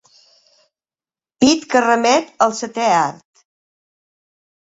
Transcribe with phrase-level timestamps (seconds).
[1.43, 3.45] Pit que remet al setè art.